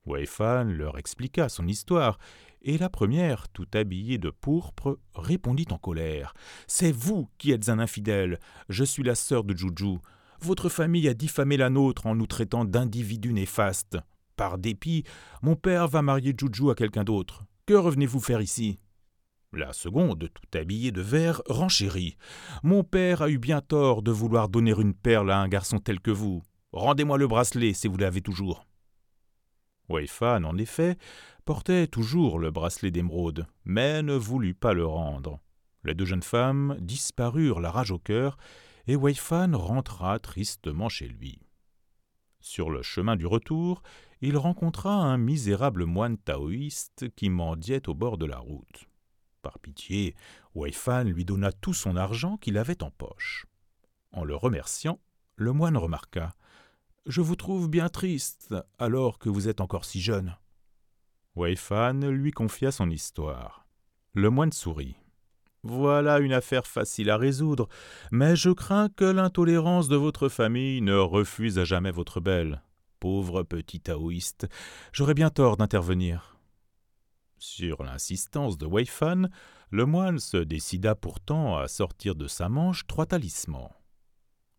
Weifan 0.07 0.65
leur 0.65 0.99
expliqua 0.99 1.49
son 1.49 1.69
histoire, 1.69 2.19
et 2.65 2.79
la 2.79 2.89
première, 2.89 3.49
tout 3.49 3.67
habillée 3.75 4.19
de 4.19 4.31
pourpre, 4.31 4.99
répondit 5.15 5.67
en 5.71 5.79
colère. 5.79 6.35
C'est 6.67 6.93
vous 6.93 7.29
qui 7.39 7.53
êtes 7.53 7.69
un 7.69 7.79
infidèle. 7.79 8.39
Je 8.69 8.85
suis 8.85 9.03
la 9.03 9.15
sœur 9.15 9.45
de 9.45 9.57
Juju. 9.57 9.99
Votre 10.41 10.69
famille 10.69 11.09
a 11.09 11.15
diffamé 11.15 11.57
la 11.57 11.71
nôtre 11.71 12.07
en 12.07 12.15
nous 12.15 12.27
traitant 12.27 12.65
d'individus 12.65 13.33
néfastes. 13.33 13.99
Par 14.37 14.59
dépit, 14.59 15.05
mon 15.43 15.57
père 15.57 15.89
va 15.89 16.03
marier 16.03 16.35
Juju 16.37 16.71
à 16.71 16.75
quelqu'un 16.75 17.05
d'autre. 17.05 17.45
Que 17.67 17.75
revenez-vous 17.75 18.21
faire 18.21 18.41
ici? 18.41 18.79
La 19.53 19.73
seconde, 19.73 20.31
tout 20.33 20.59
habillée 20.59 20.93
de 20.93 21.03
vert, 21.03 21.43
renchérit. 21.47 22.17
Mon 22.63 22.85
père 22.85 23.23
a 23.23 23.29
eu 23.29 23.39
bien 23.39 23.61
tort 23.61 24.03
de 24.03 24.11
vouloir 24.11 24.49
donner 24.49 24.73
une 24.73 24.95
perle 24.95 25.31
à 25.31 25.39
un 25.39 25.49
garçon 25.49 25.79
tel 25.79 26.01
que 26.01 26.11
vous. 26.11 26.43
Rendez-moi 26.73 27.19
le 27.19 27.29
bracelet 27.29 27.75
si 27.75 27.87
vous 27.87 27.99
l'avez 27.99 28.23
toujours. 28.23 28.65
Weifan, 29.93 30.45
en 30.45 30.57
effet, 30.57 30.97
portait 31.45 31.87
toujours 31.87 32.39
le 32.39 32.51
bracelet 32.51 32.91
d'émeraude, 32.91 33.47
mais 33.65 34.03
ne 34.03 34.15
voulut 34.15 34.55
pas 34.55 34.73
le 34.73 34.87
rendre. 34.87 35.41
Les 35.85 35.95
deux 35.95 36.05
jeunes 36.05 36.23
femmes 36.23 36.77
disparurent 36.81 37.61
la 37.61 37.71
rage 37.71 37.91
au 37.91 37.99
cœur, 37.99 38.37
et 38.87 38.97
Weifan 38.97 39.55
rentra 39.55 40.19
tristement 40.19 40.89
chez 40.89 41.09
lui. 41.09 41.41
Sur 42.41 42.71
le 42.71 42.83
chemin 42.83 43.17
du 43.17 43.27
retour, 43.27 43.83
il 44.21 44.37
rencontra 44.37 44.95
un 44.95 45.19
misérable 45.19 45.85
moine 45.85 46.19
taoïste 46.19 47.07
qui 47.15 47.31
mendiait 47.31 47.89
au 47.89 47.95
bord 47.95 48.19
de 48.19 48.27
la 48.27 48.39
route. 48.39 48.89
Par 49.43 49.59
pitié, 49.59 50.15
Weifan 50.55 51.05
lui 51.05 51.25
donna 51.25 51.53
tout 51.53 51.75
son 51.75 51.97
argent 51.97 52.37
qu'il 52.37 52.59
avait 52.59 52.83
en 52.83 52.91
poche. 52.91 53.47
En 54.13 54.25
le 54.25 54.37
remerciant, 54.37 55.01
le 55.37 55.53
moine 55.53 55.77
remarqua 55.77 56.35
Je 57.07 57.21
vous 57.21 57.35
trouve 57.35 57.69
bien 57.69 57.89
triste, 57.89 58.55
alors 58.79 59.19
que 59.19 59.29
vous 59.29 59.49
êtes 59.49 59.61
encore 59.61 59.85
si 59.85 60.01
jeune. 60.01 60.37
Weifan 61.35 62.09
lui 62.11 62.31
confia 62.31 62.71
son 62.71 62.91
histoire. 62.91 63.67
Le 64.15 64.31
moine 64.31 64.53
sourit. 64.53 64.97
Voilà 65.65 66.19
une 66.19 66.33
affaire 66.33 66.67
facile 66.67 67.11
à 67.11 67.17
résoudre, 67.17 67.69
mais 68.11 68.37
je 68.37 68.51
crains 68.51 68.89
que 68.89 69.05
l'intolérance 69.05 69.89
de 69.89 69.97
votre 69.97 70.29
famille 70.29 70.81
ne 70.81 70.95
refuse 70.95 71.59
à 71.59 71.65
jamais 71.65 71.91
votre 71.91 72.21
belle. 72.21 72.63
Pauvre 73.01 73.43
petit 73.43 73.81
taoïste, 73.81 74.47
j'aurais 74.93 75.15
bien 75.15 75.31
tort 75.31 75.57
d'intervenir. 75.57 76.37
Sur 77.39 77.83
l'insistance 77.83 78.59
de 78.59 78.67
Weifan, 78.67 79.29
le 79.71 79.87
moine 79.87 80.21
se 80.21 80.37
décida 80.37 80.95
pourtant 80.95 81.57
à 81.57 81.67
sortir 81.67 82.15
de 82.15 82.29
sa 82.29 82.49
manche 82.49 82.87
trois 82.87 83.07
talismans. 83.07 83.73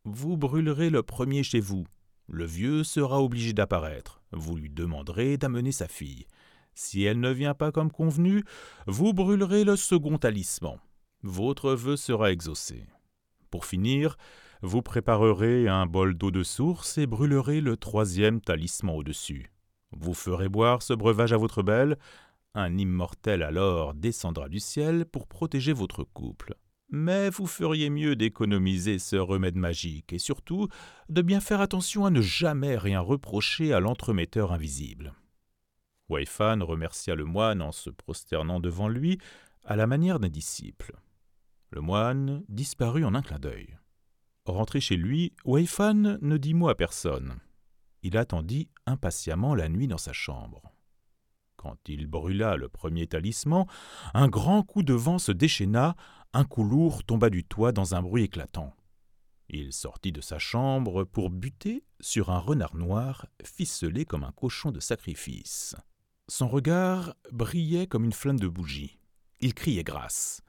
Vous 0.04 0.36
brûlerez 0.36 0.90
le 0.90 1.04
premier 1.04 1.44
chez 1.44 1.62
vous. 1.62 1.86
Le 2.28 2.46
vieux 2.46 2.84
sera 2.84 3.22
obligé 3.22 3.54
d'apparaître. 3.54 4.22
Vous 4.32 4.56
lui 4.56 4.70
demanderez 4.70 5.38
d'amener 5.38 5.72
sa 5.72 5.88
fille. 5.88 6.26
Si 6.76 7.04
elle 7.04 7.20
ne 7.20 7.32
vient 7.32 7.54
pas 7.54 7.72
comme 7.72 7.92
convenu, 7.92 8.44
vous 8.88 9.14
brûlerez 9.14 9.64
le 9.64 9.76
second 9.76 10.18
talisman. 10.18 10.80
Votre 11.22 11.74
vœu 11.74 11.96
sera 11.96 12.32
exaucé. 12.32 12.86
Pour 13.52 13.66
finir, 13.66 14.18
vous 14.62 14.82
préparerez 14.82 15.68
un 15.68 15.86
bol 15.86 16.16
d'eau 16.16 16.32
de 16.32 16.44
source 16.44 16.98
et 16.98 17.06
brûlerez 17.06 17.62
le 17.62 17.78
troisième 17.78 18.42
talisman 18.42 18.96
au-dessus. 18.96 19.52
Vous 19.92 20.14
ferez 20.14 20.50
boire 20.50 20.82
ce 20.82 20.94
breuvage 20.94 21.34
à 21.34 21.38
votre 21.38 21.62
belle, 21.62 21.98
un 22.56 22.78
immortel 22.78 23.44
alors 23.44 23.94
descendra 23.94 24.50
du 24.50 24.60
ciel 24.60 25.06
pour 25.06 25.28
protéger 25.28 25.74
votre 25.74 26.04
couple. 26.04 26.56
Mais 26.96 27.32
vous 27.32 27.48
feriez 27.48 27.90
mieux 27.90 28.16
d'économiser 28.16 29.00
ce 29.00 29.16
remède 29.16 29.56
magique 29.56 30.14
et 30.14 30.20
surtout 30.20 30.68
de 31.10 31.24
bien 31.24 31.40
faire 31.40 31.60
attention 31.60 32.06
à 32.06 32.12
ne 32.12 32.22
jamais 32.22 32.78
rien 32.78 33.00
reprocher 33.00 33.74
à 33.74 33.80
l'entremetteur 33.80 34.52
invisible. 34.52 35.16
Waifan 36.08 36.64
remercia 36.64 37.16
le 37.16 37.26
moine 37.26 37.64
en 37.64 37.72
se 37.72 37.90
prosternant 37.90 38.60
devant 38.60 38.88
lui 38.88 39.18
à 39.66 39.76
la 39.76 39.88
manière 39.88 40.20
d'un 40.20 40.30
disciple. 40.30 40.96
Le 41.72 41.82
moine 41.82 42.44
disparut 42.48 43.06
en 43.06 43.16
un 43.16 43.24
clin 43.24 43.40
d'œil. 43.40 43.76
Rentré 44.46 44.80
chez 44.80 44.96
lui, 44.96 45.34
Waifan 45.46 46.20
ne 46.22 46.38
dit 46.38 46.54
mot 46.54 46.70
à 46.70 46.76
personne. 46.76 47.40
Il 48.04 48.18
attendit 48.18 48.70
impatiemment 48.86 49.56
la 49.56 49.68
nuit 49.68 49.88
dans 49.88 49.98
sa 49.98 50.14
chambre. 50.14 50.62
Quand 51.56 51.78
il 51.88 52.06
brûla 52.06 52.56
le 52.56 52.70
premier 52.70 53.08
talisman, 53.08 53.66
un 54.14 54.28
grand 54.28 54.62
coup 54.62 54.84
de 54.84 54.94
vent 54.94 55.18
se 55.18 55.32
déchaîna, 55.32 55.96
un 56.34 56.46
coup 56.46 56.64
lourd 56.64 57.04
tomba 57.04 57.30
du 57.30 57.44
toit 57.44 57.72
dans 57.72 57.94
un 57.94 58.02
bruit 58.02 58.24
éclatant. 58.24 58.74
Il 59.50 59.72
sortit 59.72 60.12
de 60.12 60.22
sa 60.22 60.40
chambre 60.40 61.04
pour 61.04 61.30
buter 61.30 61.84
sur 62.00 62.32
un 62.32 62.40
renard 62.40 62.76
noir 62.76 63.28
ficelé 63.44 64.06
comme 64.06 64.24
un 64.24 64.32
cochon 64.32 64.72
de 64.72 64.80
sacrifice. 64.80 65.76
Son 66.28 66.48
regard 66.48 67.14
brillait 67.32 67.86
comme 67.86 68.06
une 68.06 68.14
flamme 68.14 68.40
de 68.40 68.48
bougie. 68.48 68.98
Il 69.42 69.54
criait 69.54 69.84
grâce. 69.84 70.42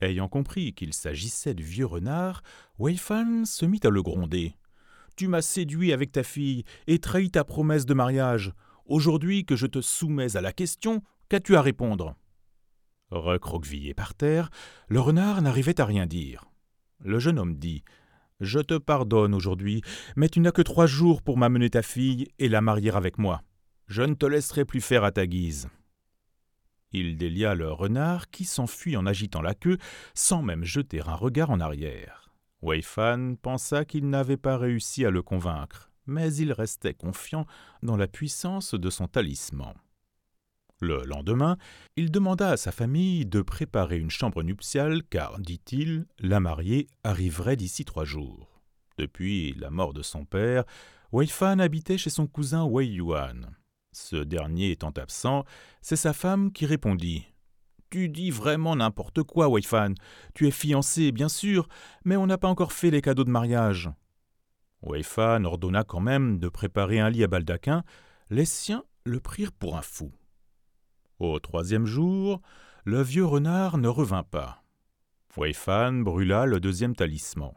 Ayant 0.00 0.28
compris 0.28 0.74
qu'il 0.74 0.92
s'agissait 0.92 1.54
du 1.54 1.62
vieux 1.62 1.86
renard, 1.86 2.42
Weifan 2.78 3.44
se 3.44 3.64
mit 3.64 3.80
à 3.84 3.90
le 3.90 4.02
gronder. 4.02 4.56
Tu 5.16 5.28
m'as 5.28 5.42
séduit 5.42 5.92
avec 5.92 6.12
ta 6.12 6.22
fille 6.22 6.64
et 6.86 6.98
trahi 6.98 7.30
ta 7.30 7.44
promesse 7.44 7.86
de 7.86 7.94
mariage. 7.94 8.52
Aujourd'hui 8.86 9.44
que 9.44 9.56
je 9.56 9.66
te 9.66 9.80
soumets 9.80 10.36
à 10.36 10.40
la 10.40 10.52
question, 10.52 11.02
qu'as-tu 11.28 11.56
à 11.56 11.62
répondre? 11.62 12.16
Recroquevillé 13.10 13.94
par 13.94 14.14
terre, 14.14 14.50
le 14.88 15.00
renard 15.00 15.40
n'arrivait 15.42 15.80
à 15.80 15.84
rien 15.84 16.06
dire. 16.06 16.44
Le 17.00 17.18
jeune 17.18 17.38
homme 17.38 17.56
dit 17.56 17.84
Je 18.40 18.58
te 18.58 18.78
pardonne 18.78 19.34
aujourd'hui, 19.34 19.82
mais 20.16 20.28
tu 20.28 20.40
n'as 20.40 20.52
que 20.52 20.62
trois 20.62 20.86
jours 20.86 21.22
pour 21.22 21.38
m'amener 21.38 21.70
ta 21.70 21.82
fille 21.82 22.28
et 22.38 22.48
la 22.48 22.60
marier 22.60 22.90
avec 22.90 23.18
moi. 23.18 23.42
Je 23.86 24.02
ne 24.02 24.14
te 24.14 24.26
laisserai 24.26 24.64
plus 24.64 24.80
faire 24.80 25.04
à 25.04 25.12
ta 25.12 25.26
guise. 25.26 25.68
Il 26.92 27.16
délia 27.16 27.54
le 27.54 27.70
renard 27.70 28.30
qui 28.30 28.44
s'enfuit 28.44 28.96
en 28.96 29.06
agitant 29.06 29.42
la 29.42 29.54
queue 29.54 29.78
sans 30.14 30.42
même 30.42 30.64
jeter 30.64 31.00
un 31.06 31.14
regard 31.14 31.50
en 31.50 31.60
arrière. 31.60 32.30
Weifan 32.62 33.36
pensa 33.36 33.84
qu'il 33.84 34.08
n'avait 34.08 34.36
pas 34.36 34.56
réussi 34.56 35.04
à 35.04 35.10
le 35.10 35.22
convaincre 35.22 35.90
mais 36.06 36.34
il 36.34 36.52
restait 36.52 36.94
confiant 36.94 37.46
dans 37.82 37.96
la 37.96 38.06
puissance 38.06 38.74
de 38.74 38.90
son 38.90 39.08
talisman. 39.08 39.74
Le 40.80 41.04
lendemain, 41.04 41.56
il 41.96 42.10
demanda 42.10 42.50
à 42.50 42.56
sa 42.56 42.70
famille 42.70 43.24
de 43.24 43.40
préparer 43.40 43.98
une 43.98 44.10
chambre 44.10 44.42
nuptiale 44.42 45.02
car, 45.04 45.38
dit-il, 45.38 46.06
la 46.18 46.38
mariée 46.38 46.88
arriverait 47.02 47.56
d'ici 47.56 47.84
trois 47.84 48.04
jours. 48.04 48.60
Depuis 48.98 49.54
la 49.54 49.70
mort 49.70 49.94
de 49.94 50.02
son 50.02 50.24
père, 50.24 50.64
Wei 51.12 51.26
Fan 51.26 51.60
habitait 51.60 51.98
chez 51.98 52.10
son 52.10 52.26
cousin 52.26 52.64
Wei 52.64 52.88
Yuan. 52.88 53.56
Ce 53.92 54.16
dernier 54.16 54.70
étant 54.70 54.90
absent, 54.90 55.44
c'est 55.80 55.96
sa 55.96 56.12
femme 56.12 56.52
qui 56.52 56.66
répondit 56.66 57.24
Tu 57.88 58.10
dis 58.10 58.30
vraiment 58.30 58.76
n'importe 58.76 59.22
quoi, 59.22 59.48
Wei 59.48 59.62
Fan. 59.62 59.94
Tu 60.34 60.46
es 60.46 60.50
fiancé, 60.50 61.10
bien 61.10 61.30
sûr, 61.30 61.68
mais 62.04 62.16
on 62.16 62.26
n'a 62.26 62.36
pas 62.38 62.48
encore 62.48 62.72
fait 62.72 62.90
les 62.90 63.00
cadeaux 63.00 63.24
de 63.24 63.30
mariage. 63.30 63.90
Weifan 64.82 65.44
ordonna 65.44 65.84
quand 65.84 66.00
même 66.00 66.38
de 66.38 66.48
préparer 66.48 67.00
un 67.00 67.10
lit 67.10 67.24
à 67.24 67.28
baldaquin, 67.28 67.82
les 68.30 68.44
siens 68.44 68.84
le 69.04 69.20
prirent 69.20 69.52
pour 69.52 69.76
un 69.76 69.82
fou. 69.82 70.12
Au 71.18 71.38
troisième 71.40 71.86
jour, 71.86 72.42
le 72.84 73.02
vieux 73.02 73.24
renard 73.24 73.78
ne 73.78 73.88
revint 73.88 74.22
pas. 74.22 74.62
Weifan 75.36 76.02
brûla 76.02 76.44
le 76.44 76.60
deuxième 76.60 76.94
talisman. 76.94 77.54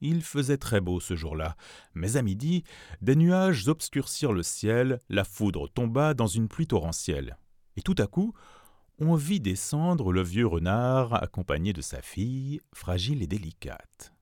Il 0.00 0.22
faisait 0.22 0.56
très 0.56 0.80
beau 0.80 0.98
ce 0.98 1.14
jour-là, 1.14 1.56
mais 1.94 2.16
à 2.16 2.22
midi, 2.22 2.64
des 3.00 3.14
nuages 3.14 3.68
obscurcirent 3.68 4.32
le 4.32 4.42
ciel, 4.42 5.00
la 5.08 5.22
foudre 5.22 5.68
tomba 5.68 6.12
dans 6.12 6.26
une 6.26 6.48
pluie 6.48 6.66
torrentielle. 6.66 7.38
Et 7.76 7.82
tout 7.82 7.94
à 7.98 8.08
coup, 8.08 8.34
on 8.98 9.14
vit 9.14 9.40
descendre 9.40 10.12
le 10.12 10.22
vieux 10.22 10.46
renard 10.46 11.14
accompagné 11.14 11.72
de 11.72 11.82
sa 11.82 12.02
fille, 12.02 12.60
fragile 12.74 13.22
et 13.22 13.28
délicate. 13.28 14.12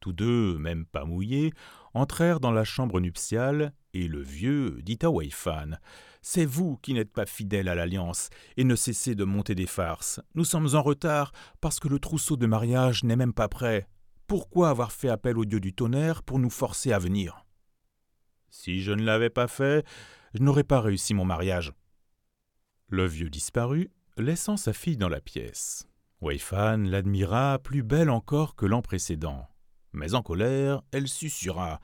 Tous 0.00 0.14
deux, 0.14 0.56
même 0.56 0.86
pas 0.86 1.04
mouillés, 1.04 1.52
entrèrent 1.92 2.40
dans 2.40 2.52
la 2.52 2.64
chambre 2.64 3.00
nuptiale, 3.00 3.74
et 3.92 4.08
le 4.08 4.22
vieux 4.22 4.80
dit 4.82 4.98
à 5.02 5.10
Weifan 5.10 5.78
C'est 6.28 6.44
vous 6.44 6.76
qui 6.78 6.92
n'êtes 6.92 7.12
pas 7.12 7.24
fidèle 7.24 7.68
à 7.68 7.76
l'alliance, 7.76 8.30
et 8.56 8.64
ne 8.64 8.74
cessez 8.74 9.14
de 9.14 9.22
monter 9.22 9.54
des 9.54 9.68
farces. 9.68 10.20
Nous 10.34 10.44
sommes 10.44 10.74
en 10.74 10.82
retard 10.82 11.30
parce 11.60 11.78
que 11.78 11.86
le 11.86 12.00
trousseau 12.00 12.36
de 12.36 12.46
mariage 12.46 13.04
n'est 13.04 13.14
même 13.14 13.32
pas 13.32 13.46
prêt. 13.46 13.86
Pourquoi 14.26 14.70
avoir 14.70 14.90
fait 14.90 15.08
appel 15.08 15.38
au 15.38 15.44
dieu 15.44 15.60
du 15.60 15.72
tonnerre 15.72 16.24
pour 16.24 16.40
nous 16.40 16.50
forcer 16.50 16.92
à 16.92 16.98
venir? 16.98 17.46
Si 18.50 18.82
je 18.82 18.90
ne 18.90 19.04
l'avais 19.04 19.30
pas 19.30 19.46
fait, 19.46 19.86
je 20.34 20.42
n'aurais 20.42 20.64
pas 20.64 20.80
réussi 20.80 21.14
mon 21.14 21.24
mariage. 21.24 21.72
Le 22.88 23.06
vieux 23.06 23.30
disparut, 23.30 23.92
laissant 24.16 24.56
sa 24.56 24.72
fille 24.72 24.96
dans 24.96 25.08
la 25.08 25.20
pièce. 25.20 25.86
Weifan 26.20 26.90
l'admira 26.90 27.60
plus 27.60 27.84
belle 27.84 28.10
encore 28.10 28.56
que 28.56 28.66
l'an 28.66 28.82
précédent. 28.82 29.46
Mais 29.92 30.14
en 30.14 30.22
colère, 30.22 30.82
elle 30.90 31.06
susurra. 31.06 31.78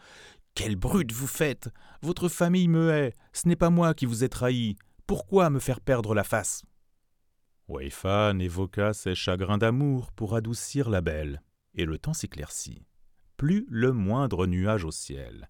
Quelle 0.54 0.76
brute 0.76 1.12
vous 1.12 1.26
faites 1.26 1.70
Votre 2.02 2.28
famille 2.28 2.68
me 2.68 2.90
hait. 2.90 3.14
Ce 3.32 3.48
n'est 3.48 3.56
pas 3.56 3.70
moi 3.70 3.94
qui 3.94 4.04
vous 4.04 4.22
ai 4.22 4.28
trahi. 4.28 4.76
Pourquoi 5.06 5.48
me 5.48 5.58
faire 5.58 5.80
perdre 5.80 6.14
la 6.14 6.24
face 6.24 6.62
Weifan 7.68 8.38
évoqua 8.38 8.92
ses 8.92 9.14
chagrins 9.14 9.56
d'amour 9.56 10.12
pour 10.12 10.34
adoucir 10.34 10.90
la 10.90 11.00
belle, 11.00 11.42
et 11.74 11.86
le 11.86 11.96
temps 11.98 12.12
s'éclaircit. 12.12 12.84
Plus 13.38 13.66
le 13.70 13.92
moindre 13.92 14.46
nuage 14.46 14.84
au 14.84 14.90
ciel. 14.90 15.48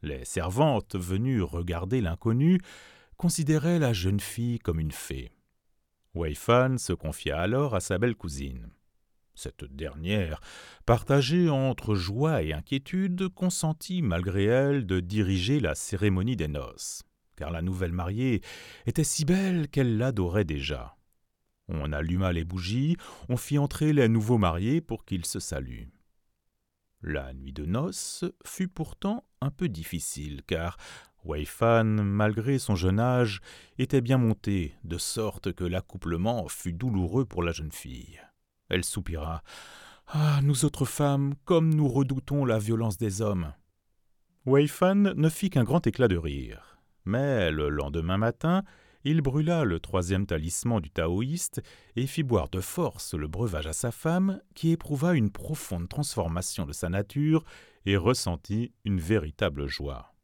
Les 0.00 0.24
servantes 0.24 0.96
venues 0.96 1.42
regarder 1.42 2.00
l'inconnu 2.00 2.58
considéraient 3.18 3.78
la 3.78 3.92
jeune 3.92 4.20
fille 4.20 4.58
comme 4.58 4.80
une 4.80 4.92
fée. 4.92 5.30
Weifan 6.14 6.78
se 6.78 6.92
confia 6.94 7.38
alors 7.38 7.74
à 7.74 7.80
sa 7.80 7.98
belle 7.98 8.16
cousine. 8.16 8.70
Cette 9.34 9.64
dernière, 9.64 10.40
partagée 10.84 11.48
entre 11.48 11.94
joie 11.94 12.42
et 12.42 12.52
inquiétude, 12.52 13.28
consentit 13.28 14.02
malgré 14.02 14.44
elle 14.44 14.86
de 14.86 15.00
diriger 15.00 15.58
la 15.60 15.74
cérémonie 15.74 16.36
des 16.36 16.48
noces, 16.48 17.02
car 17.36 17.50
la 17.50 17.62
nouvelle 17.62 17.92
mariée 17.92 18.42
était 18.86 19.04
si 19.04 19.24
belle 19.24 19.68
qu'elle 19.68 19.96
l'adorait 19.96 20.44
déjà. 20.44 20.96
On 21.68 21.92
alluma 21.92 22.32
les 22.32 22.44
bougies, 22.44 22.96
on 23.28 23.36
fit 23.36 23.58
entrer 23.58 23.92
les 23.92 24.08
nouveaux 24.08 24.38
mariés 24.38 24.80
pour 24.80 25.04
qu'ils 25.04 25.24
se 25.24 25.40
saluent. 25.40 25.88
La 27.00 27.32
nuit 27.32 27.52
de 27.52 27.64
noces 27.64 28.24
fut 28.44 28.68
pourtant 28.68 29.24
un 29.40 29.50
peu 29.50 29.68
difficile, 29.68 30.42
car 30.46 30.76
Weifan, 31.24 32.02
malgré 32.02 32.58
son 32.58 32.76
jeune 32.76 33.00
âge, 33.00 33.40
était 33.78 34.00
bien 34.00 34.18
monté, 34.18 34.74
de 34.84 34.98
sorte 34.98 35.52
que 35.52 35.64
l'accouplement 35.64 36.46
fut 36.48 36.72
douloureux 36.72 37.24
pour 37.24 37.42
la 37.42 37.52
jeune 37.52 37.72
fille. 37.72 38.20
Elle 38.68 38.84
soupira. 38.84 39.42
Ah, 40.06 40.40
nous 40.42 40.64
autres 40.64 40.84
femmes, 40.84 41.34
comme 41.44 41.72
nous 41.72 41.88
redoutons 41.88 42.44
la 42.44 42.58
violence 42.58 42.98
des 42.98 43.22
hommes. 43.22 43.52
Weifan 44.44 45.14
ne 45.14 45.28
fit 45.28 45.50
qu'un 45.50 45.64
grand 45.64 45.86
éclat 45.86 46.08
de 46.08 46.16
rire. 46.16 46.78
Mais 47.04 47.50
le 47.50 47.68
lendemain 47.68 48.18
matin, 48.18 48.62
il 49.04 49.20
brûla 49.20 49.64
le 49.64 49.80
troisième 49.80 50.26
talisman 50.26 50.80
du 50.80 50.90
taoïste 50.90 51.60
et 51.96 52.06
fit 52.06 52.22
boire 52.22 52.48
de 52.48 52.60
force 52.60 53.14
le 53.14 53.26
breuvage 53.26 53.66
à 53.66 53.72
sa 53.72 53.90
femme, 53.90 54.40
qui 54.54 54.70
éprouva 54.70 55.14
une 55.14 55.30
profonde 55.30 55.88
transformation 55.88 56.66
de 56.66 56.72
sa 56.72 56.88
nature 56.88 57.44
et 57.86 57.96
ressentit 57.96 58.72
une 58.84 59.00
véritable 59.00 59.66
joie. 59.66 60.14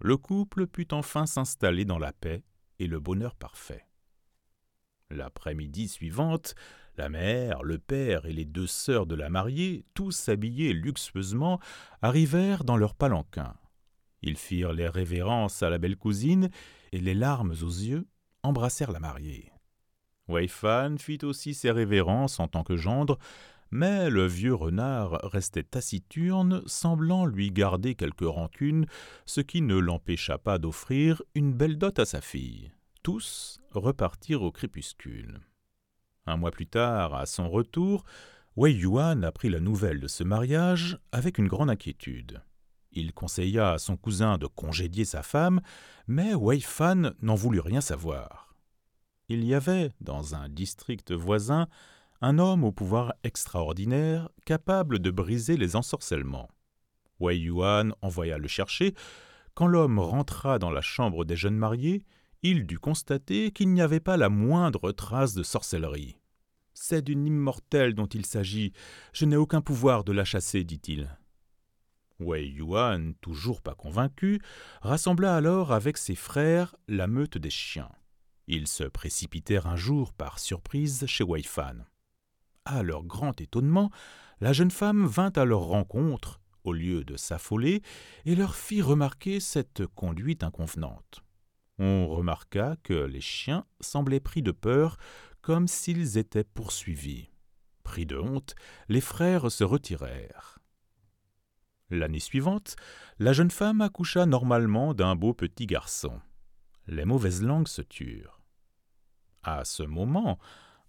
Le 0.00 0.16
couple 0.16 0.66
put 0.66 0.88
enfin 0.92 1.26
s'installer 1.26 1.84
dans 1.84 1.98
la 1.98 2.12
paix 2.12 2.44
et 2.78 2.86
le 2.86 3.00
bonheur 3.00 3.34
parfait. 3.34 3.84
L'après-midi 5.10 5.88
suivante, 5.88 6.54
la 6.98 7.08
mère, 7.08 7.62
le 7.62 7.78
père 7.78 8.26
et 8.26 8.32
les 8.32 8.44
deux 8.44 8.66
sœurs 8.66 9.06
de 9.06 9.14
la 9.14 9.30
mariée, 9.30 9.84
tous 9.94 10.28
habillés 10.28 10.72
luxueusement, 10.72 11.60
arrivèrent 12.02 12.64
dans 12.64 12.76
leur 12.76 12.94
palanquin. 12.94 13.54
Ils 14.22 14.36
firent 14.36 14.72
les 14.72 14.88
révérences 14.88 15.62
à 15.62 15.70
la 15.70 15.78
belle 15.78 15.96
cousine 15.96 16.50
et, 16.92 16.98
les 16.98 17.14
larmes 17.14 17.52
aux 17.52 17.66
yeux, 17.70 18.06
embrassèrent 18.42 18.92
la 18.92 19.00
mariée. 19.00 19.52
Weifan 20.28 20.98
fit 20.98 21.20
aussi 21.22 21.54
ses 21.54 21.70
révérences 21.70 22.40
en 22.40 22.48
tant 22.48 22.64
que 22.64 22.76
gendre, 22.76 23.18
mais 23.70 24.10
le 24.10 24.26
vieux 24.26 24.54
renard 24.54 25.20
restait 25.22 25.62
taciturne, 25.62 26.62
semblant 26.66 27.26
lui 27.26 27.50
garder 27.50 27.94
quelque 27.94 28.24
rancune, 28.24 28.86
ce 29.24 29.40
qui 29.40 29.62
ne 29.62 29.76
l'empêcha 29.76 30.38
pas 30.38 30.58
d'offrir 30.58 31.22
une 31.34 31.52
belle 31.52 31.78
dot 31.78 31.98
à 31.98 32.04
sa 32.04 32.20
fille. 32.20 32.72
Tous 33.02 33.60
repartirent 33.70 34.42
au 34.42 34.52
crépuscule. 34.52 35.40
Un 36.28 36.36
mois 36.36 36.50
plus 36.50 36.66
tard, 36.66 37.14
à 37.14 37.24
son 37.24 37.48
retour, 37.48 38.04
Wei 38.54 38.74
Yuan 38.74 39.24
apprit 39.24 39.48
la 39.48 39.60
nouvelle 39.60 39.98
de 39.98 40.08
ce 40.08 40.22
mariage 40.22 40.98
avec 41.10 41.38
une 41.38 41.48
grande 41.48 41.70
inquiétude. 41.70 42.42
Il 42.92 43.14
conseilla 43.14 43.72
à 43.72 43.78
son 43.78 43.96
cousin 43.96 44.36
de 44.36 44.46
congédier 44.46 45.06
sa 45.06 45.22
femme, 45.22 45.62
mais 46.06 46.34
Wei 46.34 46.60
Fan 46.60 47.14
n'en 47.22 47.34
voulut 47.34 47.60
rien 47.60 47.80
savoir. 47.80 48.54
Il 49.30 49.42
y 49.42 49.54
avait, 49.54 49.90
dans 50.02 50.34
un 50.34 50.50
district 50.50 51.12
voisin, 51.12 51.66
un 52.20 52.38
homme 52.38 52.62
au 52.62 52.72
pouvoir 52.72 53.14
extraordinaire, 53.24 54.28
capable 54.44 54.98
de 54.98 55.10
briser 55.10 55.56
les 55.56 55.76
ensorcellements. 55.76 56.50
Wei 57.20 57.38
Yuan 57.38 57.94
envoya 58.02 58.36
le 58.36 58.48
chercher. 58.48 58.94
Quand 59.54 59.66
l'homme 59.66 59.98
rentra 59.98 60.58
dans 60.58 60.70
la 60.70 60.82
chambre 60.82 61.24
des 61.24 61.36
jeunes 61.36 61.56
mariés, 61.56 62.04
il 62.42 62.66
dut 62.66 62.78
constater 62.78 63.50
qu'il 63.50 63.72
n'y 63.72 63.82
avait 63.82 64.00
pas 64.00 64.16
la 64.16 64.28
moindre 64.28 64.92
trace 64.92 65.34
de 65.34 65.42
sorcellerie. 65.42 66.16
C'est 66.74 67.02
d'une 67.02 67.26
immortelle 67.26 67.94
dont 67.94 68.06
il 68.06 68.24
s'agit. 68.24 68.72
Je 69.12 69.24
n'ai 69.24 69.36
aucun 69.36 69.60
pouvoir 69.60 70.04
de 70.04 70.12
la 70.12 70.24
chasser, 70.24 70.62
dit-il. 70.62 71.08
Wei 72.20 72.48
Yuan, 72.48 73.14
toujours 73.20 73.62
pas 73.62 73.74
convaincu, 73.74 74.40
rassembla 74.82 75.36
alors 75.36 75.72
avec 75.72 75.96
ses 75.96 76.14
frères 76.14 76.76
la 76.86 77.06
meute 77.06 77.38
des 77.38 77.50
chiens. 77.50 77.90
Ils 78.46 78.68
se 78.68 78.84
précipitèrent 78.84 79.66
un 79.66 79.76
jour 79.76 80.12
par 80.12 80.38
surprise 80.38 81.04
chez 81.06 81.24
Wei 81.24 81.42
Fan. 81.42 81.84
À 82.64 82.82
leur 82.82 83.04
grand 83.04 83.40
étonnement, 83.40 83.90
la 84.40 84.52
jeune 84.52 84.70
femme 84.70 85.06
vint 85.06 85.32
à 85.36 85.44
leur 85.44 85.60
rencontre, 85.60 86.40
au 86.64 86.72
lieu 86.72 87.04
de 87.04 87.16
s'affoler, 87.16 87.82
et 88.24 88.34
leur 88.34 88.54
fit 88.54 88.82
remarquer 88.82 89.40
cette 89.40 89.86
conduite 89.86 90.44
inconvenante. 90.44 91.22
On 91.78 92.08
remarqua 92.08 92.76
que 92.82 92.94
les 92.94 93.20
chiens 93.20 93.64
semblaient 93.80 94.20
pris 94.20 94.42
de 94.42 94.50
peur 94.50 94.96
comme 95.40 95.68
s'ils 95.68 96.18
étaient 96.18 96.44
poursuivis. 96.44 97.30
Pris 97.84 98.04
de 98.04 98.18
honte, 98.18 98.54
les 98.88 99.00
frères 99.00 99.50
se 99.50 99.64
retirèrent. 99.64 100.58
L'année 101.90 102.20
suivante, 102.20 102.76
la 103.18 103.32
jeune 103.32 103.50
femme 103.50 103.80
accoucha 103.80 104.26
normalement 104.26 104.92
d'un 104.92 105.16
beau 105.16 105.32
petit 105.32 105.66
garçon. 105.66 106.20
Les 106.86 107.04
mauvaises 107.04 107.42
langues 107.42 107.68
se 107.68 107.80
turent. 107.80 108.40
À 109.42 109.64
ce 109.64 109.82
moment, 109.82 110.38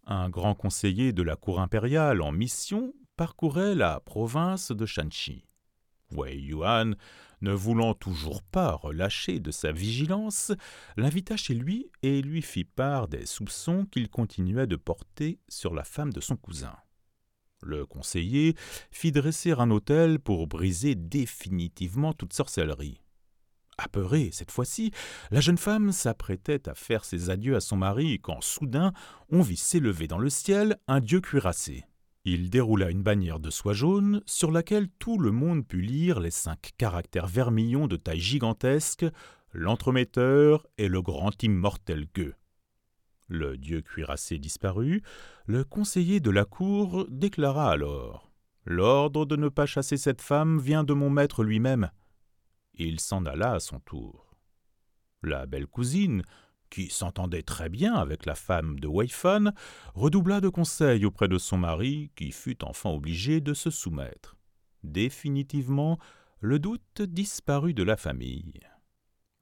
un 0.06 0.30
grand 0.30 0.56
conseiller 0.56 1.14
de 1.14 1.24
la 1.24 1.36
cour 1.36 1.62
impériale 1.62 2.22
en 2.22 2.32
mission 2.32 2.94
parcourait 3.16 3.76
la 3.76 4.00
province 4.00 4.72
de 4.72 4.86
Shanxi. 4.86 5.49
Wei 6.12 6.38
Yuan 6.38 6.96
ne 7.42 7.52
voulant 7.52 7.94
toujours 7.94 8.42
pas 8.44 8.74
relâcher 8.74 9.40
de 9.40 9.52
sa 9.52 9.72
vigilance, 9.72 10.52
l'invita 10.98 11.38
chez 11.38 11.54
lui 11.54 11.92
et 12.04 12.22
lui 12.22 12.42
fit 12.42 12.66
part 12.66 13.08
des 13.08 13.26
soupçons 13.26 13.86
qu'il 13.86 14.10
continuait 14.10 14.68
de 14.68 14.76
porter 14.76 15.40
sur 15.48 15.74
la 15.74 15.84
femme 15.84 16.12
de 16.12 16.20
son 16.20 16.36
cousin. 16.36 16.76
Le 17.62 17.86
conseiller 17.86 18.56
fit 18.92 19.12
dresser 19.12 19.52
un 19.52 19.70
autel 19.70 20.20
pour 20.20 20.48
briser 20.48 20.96
définitivement 20.96 22.14
toute 22.14 22.34
sorcellerie. 22.34 23.02
Apeurée 23.78 24.30
cette 24.34 24.52
fois-ci, 24.52 24.92
la 25.32 25.40
jeune 25.40 25.58
femme 25.58 25.92
s'apprêtait 25.92 26.68
à 26.68 26.76
faire 26.76 27.06
ses 27.06 27.30
adieux 27.30 27.56
à 27.56 27.62
son 27.62 27.78
mari 27.78 28.20
quand 28.22 28.42
soudain 28.42 28.92
on 29.30 29.42
vit 29.42 29.58
s'élever 29.58 30.08
dans 30.08 30.18
le 30.18 30.30
ciel 30.30 30.78
un 30.88 31.00
dieu 31.00 31.22
cuirassé. 31.22 31.86
Il 32.26 32.50
déroula 32.50 32.90
une 32.90 33.02
bannière 33.02 33.40
de 33.40 33.50
soie 33.50 33.74
jaune 33.74 34.22
sur 34.26 34.52
laquelle 34.52 34.90
tout 35.00 35.18
le 35.18 35.32
monde 35.32 35.66
put 35.66 35.82
lire 35.82 36.20
les 36.20 36.32
cinq 36.32 36.72
caractères 36.78 37.28
vermillons 37.28 37.88
de 37.88 37.96
taille 37.96 38.20
gigantesque, 38.20 39.06
l'entremetteur 39.54 40.68
et 40.78 40.88
le 40.88 41.02
grand 41.02 41.42
immortel 41.42 42.08
gueux. 42.14 42.36
Le 43.28 43.58
dieu 43.58 43.82
cuirassé 43.82 44.38
disparut, 44.38 45.02
le 45.46 45.64
conseiller 45.64 46.20
de 46.20 46.32
la 46.32 46.46
cour 46.46 47.06
déclara 47.10 47.72
alors 47.72 48.30
L'ordre 48.66 49.26
de 49.26 49.36
ne 49.36 49.50
pas 49.50 49.66
chasser 49.66 49.98
cette 49.98 50.22
femme 50.22 50.60
vient 50.60 50.84
de 50.84 50.94
mon 50.94 51.10
maître 51.10 51.44
lui-même. 51.44 51.90
Il 52.74 53.00
s'en 53.00 53.26
alla 53.26 53.54
à 53.54 53.60
son 53.60 53.80
tour. 53.80 54.36
La 55.24 55.46
belle 55.46 55.68
cousine, 55.68 56.24
qui 56.70 56.90
s'entendait 56.90 57.44
très 57.44 57.70
bien 57.70 57.96
avec 57.96 58.26
la 58.26 58.36
femme 58.36 58.80
de 58.80 58.88
Weifan, 58.88 59.54
redoubla 59.96 60.42
de 60.42 60.50
conseils 60.50 61.06
auprès 61.06 61.28
de 61.28 61.38
son 61.38 61.58
mari, 61.58 62.12
qui 62.16 62.32
fut 62.32 62.64
enfin 62.64 62.90
obligé 62.90 63.42
de 63.42 63.54
se 63.54 63.70
soumettre. 63.70 64.38
Définitivement, 64.84 66.00
le 66.40 66.60
doute 66.60 67.02
disparut 67.02 67.74
de 67.74 67.84
la 67.84 67.98
famille. 67.98 68.60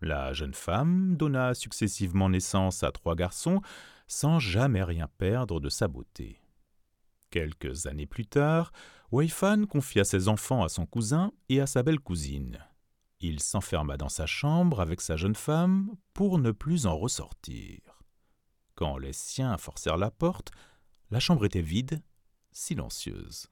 La 0.02 0.34
jeune 0.34 0.54
femme 0.54 1.16
donna 1.18 1.54
successivement 1.54 2.30
naissance 2.30 2.84
à 2.84 2.92
trois 2.92 3.16
garçons, 3.16 3.62
sans 4.08 4.40
jamais 4.40 4.84
rien 4.84 5.08
perdre 5.18 5.60
de 5.60 5.70
sa 5.70 5.88
beauté. 5.88 6.42
Quelques 7.30 7.88
années 7.88 8.06
plus 8.06 8.26
tard, 8.26 8.72
Weifan 9.12 9.66
confia 9.66 10.04
ses 10.04 10.28
enfants 10.28 10.64
à 10.64 10.70
son 10.70 10.86
cousin 10.86 11.32
et 11.50 11.62
à 11.62 11.68
sa 11.68 11.84
belle 11.84 12.00
cousine. 12.00 12.60
Il 13.20 13.42
s'enferma 13.42 13.98
dans 13.98 14.10
sa 14.10 14.28
chambre 14.28 14.80
avec 14.80 15.02
sa 15.02 15.16
jeune 15.16 15.36
femme 15.36 15.96
pour 16.14 16.38
ne 16.38 16.52
plus 16.52 16.86
en 16.86 16.96
ressortir. 16.96 17.80
Quand 18.76 18.98
les 18.98 19.14
siens 19.14 19.58
forcèrent 19.58 19.98
la 19.98 20.12
porte, 20.12 20.52
la 21.10 21.20
chambre 21.20 21.46
était 21.46 21.62
vide, 21.62 22.04
silencieuse. 22.52 23.50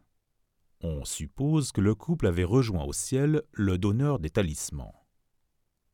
On 0.81 1.03
suppose 1.03 1.71
que 1.71 1.81
le 1.81 1.95
couple 1.95 2.27
avait 2.27 2.43
rejoint 2.43 2.83
au 2.83 2.93
ciel 2.93 3.41
le 3.53 3.79
donneur 3.79 4.19
des 4.19 4.29
talismans. 4.29 5.07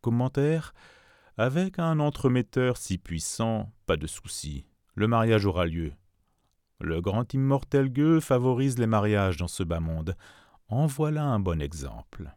Commentaire 0.01 0.73
Avec 1.37 1.79
un 1.79 1.99
entremetteur 1.99 2.75
si 2.75 2.97
puissant, 2.97 3.71
pas 3.85 3.95
de 3.95 4.07
souci, 4.07 4.65
le 4.95 5.07
mariage 5.07 5.45
aura 5.45 5.65
lieu. 5.65 5.93
Le 6.81 6.99
grand 6.99 7.33
immortel 7.33 7.89
gueux 7.89 8.19
favorise 8.19 8.79
les 8.79 8.87
mariages 8.87 9.37
dans 9.37 9.47
ce 9.47 9.63
bas 9.63 9.79
monde. 9.79 10.17
En 10.67 10.87
voilà 10.87 11.23
un 11.23 11.39
bon 11.39 11.61
exemple. 11.61 12.35